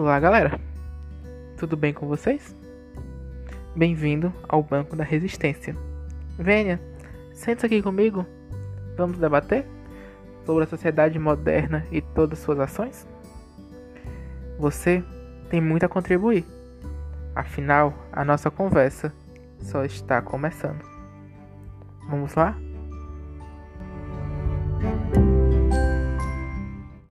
[0.00, 0.58] Olá, galera.
[1.58, 2.56] Tudo bem com vocês?
[3.76, 5.76] Bem-vindo ao Banco da Resistência.
[6.38, 6.80] Venha,
[7.34, 8.24] sente aqui comigo.
[8.96, 9.66] Vamos debater
[10.46, 13.06] sobre a sociedade moderna e todas suas ações?
[14.58, 15.04] Você
[15.50, 16.46] tem muito a contribuir.
[17.34, 19.12] Afinal, a nossa conversa
[19.58, 20.80] só está começando.
[22.08, 22.56] Vamos lá?